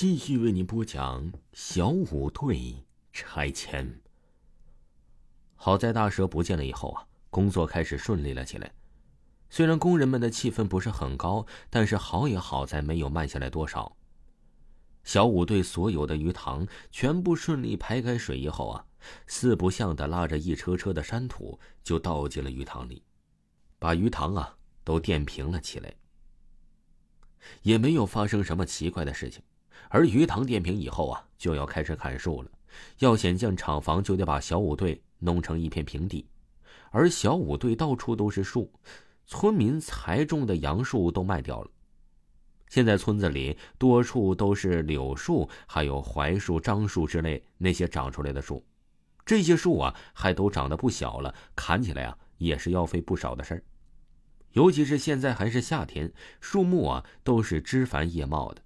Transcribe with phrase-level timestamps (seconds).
[0.00, 4.00] 继续为您播讲小五队拆迁。
[5.56, 8.72] 好在大蛇不见了以后啊，工作开始顺利了起来。
[9.50, 13.96] 虽然工人们的气氛不是很高，但是好也好在没有慢下来多少。
[15.02, 18.86] 小五队所有的鱼塘全部顺利排开水以后啊，
[19.26, 23.02] 四不像的拉着一车车的山土就倒进了鱼塘里，
[23.80, 25.92] 把鱼塘啊都垫平了起来。
[27.62, 29.42] 也没有发生什么奇怪的事情，
[29.88, 32.50] 而鱼塘垫平以后啊，就要开始砍树了。
[32.98, 36.26] 要想建厂房，就得把小五队弄成一片平地，
[36.90, 38.70] 而小五队到处都是树，
[39.26, 41.70] 村民才种的杨树都卖掉了。
[42.68, 48.62] 现在村子里多处都是柳树，还有槐树、樟树之类那些长出来的树，
[49.24, 53.62] 这些树啊还都长得不小了，砍起来啊也是要费不少的事儿。
[54.52, 58.62] 尤其是现在还是夏天，树木啊都是枝繁叶茂的，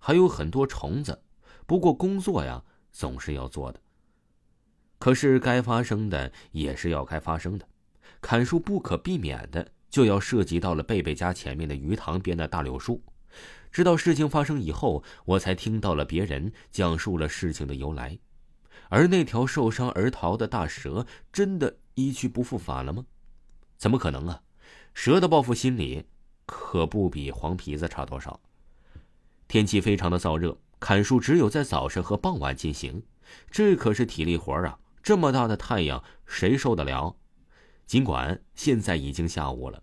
[0.00, 1.22] 还有很多虫子。
[1.66, 3.80] 不过工作呀总是要做的。
[4.98, 7.68] 可是该发生的也是要该发生的，
[8.20, 13.00] 砍树不可避免的就要涉及到了贝贝家前面的鱼塘边的大柳树。
[13.70, 18.18] 直到事情发生以后，我才听到了别人讲述了事情的由来。
[18.88, 23.06] 而那条受伤而逃的大蛇，真的一去不复返了吗？
[23.78, 24.42] 怎么可能啊！
[24.92, 26.04] 蛇的报复心理，
[26.44, 28.40] 可不比黄皮子差多少。
[29.50, 33.02] 天气非常的燥热，砍树只有在早上和傍晚进行，
[33.50, 34.78] 这可是体力活啊！
[35.02, 37.16] 这么大的太阳，谁受得了？
[37.84, 39.82] 尽管现在已经下午了，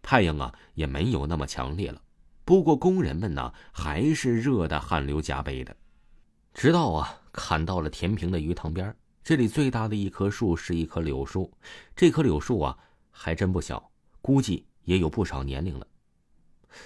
[0.00, 2.00] 太阳啊也没有那么强烈了，
[2.44, 5.74] 不过工人们呢还是热得汗流浃背的。
[6.54, 8.94] 直到啊砍到了填平的鱼塘边，
[9.24, 11.52] 这里最大的一棵树是一棵柳树，
[11.96, 12.78] 这棵柳树啊
[13.10, 13.90] 还真不小。
[14.22, 15.84] 估计也有不少年龄了。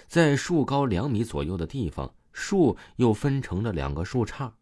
[0.06, 4.52] 在树高两米左右的地方，树又分成了两个树杈。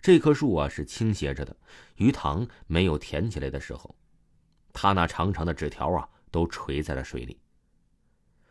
[0.00, 1.56] 这棵树啊是倾斜着的，
[1.96, 3.94] 鱼塘没有填起来的时候，
[4.72, 7.38] 它那长长的枝条啊都垂在了水里。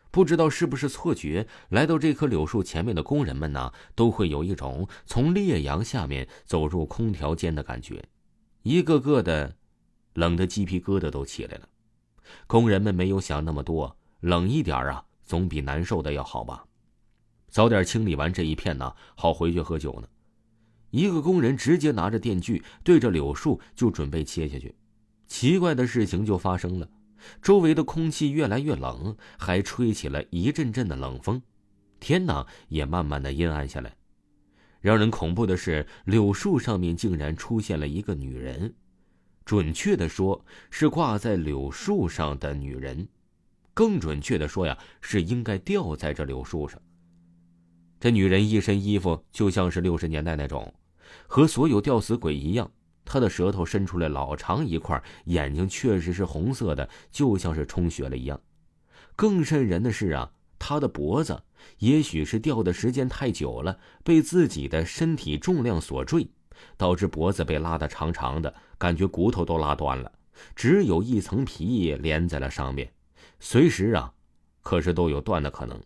[0.10, 8.04] 不知道是不是错觉，来到这棵柳树前面的工人们呢，都会有一种从烈阳下面走入空调间的感觉，
[8.62, 9.56] 一个个的
[10.14, 11.68] 冷的鸡皮疙瘩都起来了。
[12.46, 16.66] 工人们没有想那么多，冷一点啊，总比难受的要好吧。
[17.50, 20.08] 早点清理完这一片呢，好回去喝酒呢。
[20.90, 24.76] 一个工人直接拿着电锯对着柳树就准备切下去。
[25.28, 26.88] 奇怪的事情就发生了，
[27.42, 31.42] 周围的空气越来越冷，还吹起了一阵阵的冷风，
[32.00, 33.96] 天呢也慢慢的阴暗下来。
[34.82, 38.76] 让人恐怖的是，柳树上面竟然出现了一个女人。
[39.46, 43.08] 准确的说，是挂在柳树上的女人；
[43.74, 46.82] 更准确的说呀，是应该吊在这柳树上。
[48.00, 50.74] 这女人一身衣服就像是六十年代那种，
[51.28, 52.70] 和所有吊死鬼一样。
[53.06, 58.40] 她的舌头伸出来老长一块，眼睛确实是红色的，就像是充血了一样。
[59.16, 61.42] 更瘆人的是啊，她的脖子
[61.80, 66.28] 也许是吊的时间太久了，被自己的身体重量所坠。
[66.78, 70.10] 导致脖子被拉得长长的，感觉骨头都拉断了，
[70.56, 72.90] 只有一层皮连在了上面，
[73.46, 74.14] 随时啊，
[74.62, 75.78] 可是都有断的可能。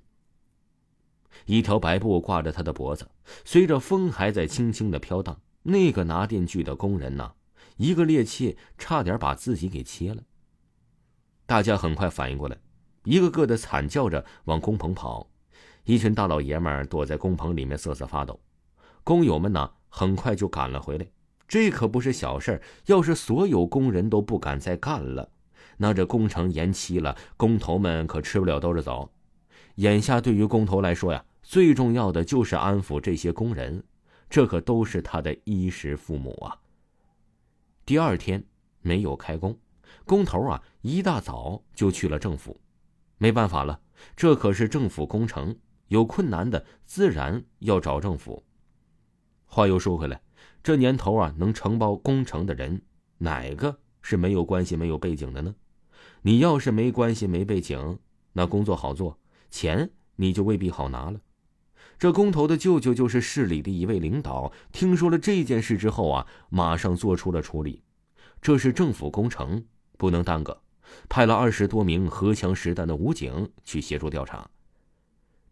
[1.48, 3.10] 一条白布挂着他的脖子，
[3.44, 5.42] 随着风还在轻轻的飘荡。
[5.64, 7.34] 那个拿电锯的工人呢，
[7.78, 10.22] 一个趔趄，差点把自己给切了。
[11.48, 12.56] 大家很快反应过来，
[13.04, 15.28] 一个个的惨叫着往工棚跑。
[15.84, 18.40] 一群大老爷们躲在工棚里面瑟瑟发抖，
[19.04, 19.72] 工友们呢？
[19.90, 21.08] 很快就赶了回来，
[21.48, 22.62] 这可不是小事儿。
[22.86, 25.32] 要是所有工人都不敢再干了，
[25.78, 29.12] 那这工程延期了，工头们可吃不了兜着走。
[29.76, 33.84] 眼下对于工头来说呀，最重要的就是安抚这些工人，
[34.30, 36.58] 这可都是他的衣食父母啊。
[37.86, 38.44] 第二天
[38.82, 39.58] 没有开工，
[40.04, 42.60] 工头啊一大早就去了政府。
[43.20, 43.80] 没办法了，
[44.16, 45.56] 这可是政府工程，
[45.88, 48.44] 有困难的自然要找政府。
[49.46, 50.20] 话又说回来，
[50.62, 52.82] 这年头啊，能承包工程的人，
[53.20, 55.56] 哪个是没有关系、没有背景的呢？
[56.28, 58.00] 你要是没关系、没背景，
[58.34, 59.18] 那工作好做，
[59.50, 61.22] 钱你就未必好拿了。
[61.98, 67.82] 这工头的舅舅就是市里的一位领导，听说了这件事之后啊，马上做出了处理。
[68.42, 69.64] 这是政府工程，
[69.98, 70.62] 不能耽搁，
[71.08, 74.46] 派了二十多名荷枪实弹的武警去协助调查。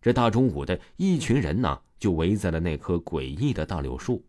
[0.02, 1.80] 这大中午的一群人呢。
[1.98, 4.22] 就围在了那棵诡异的大柳树，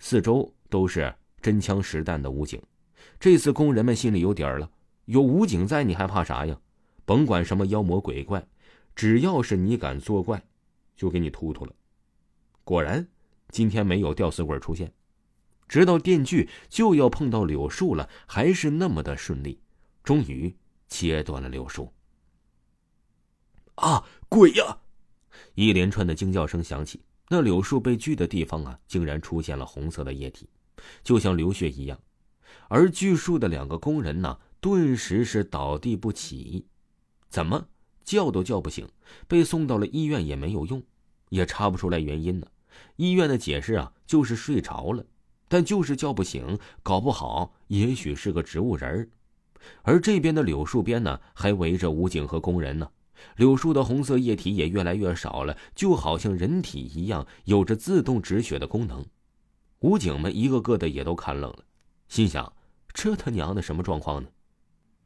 [0.00, 2.60] 四周都是真枪实弹的武警。
[3.20, 4.68] 这次工人们心里有底儿了，
[5.06, 6.58] 有武警在，你还怕啥呀？
[7.04, 8.46] 甭管什么妖魔鬼怪，
[8.94, 10.42] 只要是你敢作怪，
[10.96, 11.74] 就给你突突了。
[12.62, 13.08] 果然，
[13.48, 14.92] 今天没有吊死鬼出现。
[15.66, 19.58] 直到电锯就要碰到柳树了，还是那么的顺利，
[20.04, 20.54] 终于
[20.86, 21.92] 切断了柳树。
[23.74, 24.78] 啊，鬼呀！
[25.54, 30.48] 一连串的惊叫声响起，那柳树被锯的地方啊，竟然出现了红色的液体，
[31.02, 31.98] 就像流血一样。
[32.68, 36.64] 而锯树的两个工人呢，顿时是倒地不起，
[37.28, 37.66] 怎么
[38.04, 38.88] 叫都叫不醒，
[39.26, 40.80] 被送到了医院也没有用，
[41.30, 42.46] 也查不出来原因呢。
[42.94, 45.04] 医院的解释啊，就是睡着了。
[45.48, 49.10] 但就是叫不醒，搞不好也许是个植物人。
[49.82, 52.88] 而这边的柳树边呢，还围着武警和工人呢。
[53.34, 59.04] 柳树的红色液体也越来越少了，就好像人体一样，有着自动止血的功能。
[59.80, 61.64] 武警们一个个的也都看愣了，
[62.08, 62.52] 心想：
[62.94, 64.28] 这他娘的什么状况呢？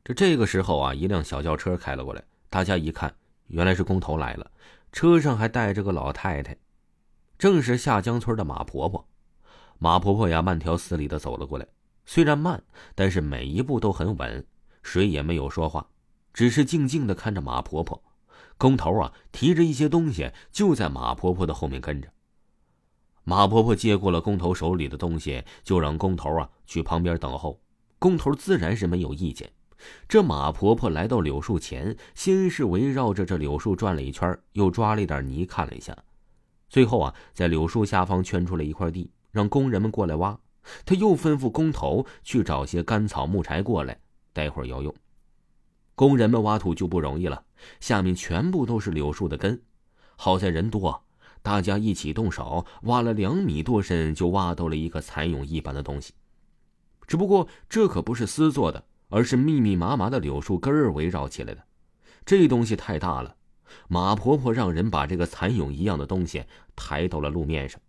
[0.06, 3.12] 这这个时候啊，一辆小轿车开了过来，大家一看，
[3.48, 4.48] 原来是工头来了，
[4.92, 6.56] 车上还带着个老太太，
[7.36, 9.04] 正是下江村的马婆婆。
[9.80, 11.66] 马婆婆呀，慢条斯理的走了过来，
[12.04, 12.62] 虽然慢，
[12.94, 14.46] 但是每一步都很稳。
[14.80, 15.84] 谁也没有说话，
[16.32, 18.00] 只是静静的看着马婆婆。
[18.56, 22.08] 工头啊，提着一些东西，就在马婆婆的后面跟着。
[23.24, 27.60] 马婆婆接过了工头手里的东西，就让工头啊去旁边等候。
[27.98, 29.50] 工头自然是没有意见。
[30.08, 35.96] 这马婆婆来到柳树前，先是围绕着这柳树转了一圈，又抓了一点泥看了一下，
[36.68, 39.10] 最后啊，在柳树下方圈出了一块地。
[39.32, 40.38] 让工人们过来挖，
[40.86, 44.00] 他又吩咐工头去找些干草木柴过来，
[44.32, 44.94] 待会儿要用。
[45.94, 47.44] 工人们挖土就不容易了，
[47.78, 49.60] 下面全部都是柳树的根。
[50.16, 51.04] 好在人多，
[51.42, 56.14] 大家一起动手，挖了两米多深，就挖到了一个蚕蛹一般的东西。
[57.06, 61.64] 只不过这可不是丝做的，而是密密麻麻的柳树根儿围绕起来的。
[62.24, 63.36] 这东西太大了，
[63.88, 66.44] 马婆婆让人把这个蚕蛹一样的东西
[66.74, 67.80] 抬到了路面上。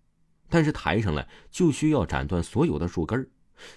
[0.50, 3.30] 但是抬上来就需要斩断所有的树根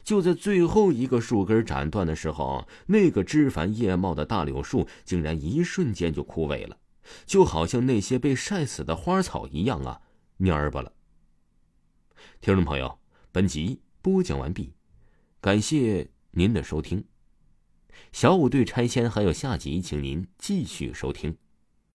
[0.05, 6.77] 就在最后一个树根斩断的时候，那个枝繁叶茂的大柳树竟然一瞬间就枯萎了，
[7.27, 10.01] 就好像那些被晒死的花草一样啊，
[10.39, 10.93] 蔫巴了。
[12.41, 12.99] 听众朋友，
[13.33, 14.75] 本集播讲完毕，
[15.41, 17.10] 感谢您的收听。
[18.13, 21.37] 小五对拆迁还有下集，请您继续收听。